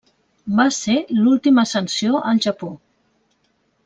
[0.59, 2.71] Va ser l'última sanció al Japó.